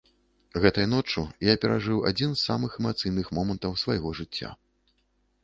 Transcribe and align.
Гэтай 0.61 0.87
ноччу 0.93 1.21
я 1.47 1.53
перажыў 1.65 1.99
адзін 2.13 2.33
з 2.33 2.41
самых 2.49 2.71
эмацыйных 2.81 3.31
момантаў 3.41 3.79
свайго 3.85 4.17
жыцця. 4.23 4.49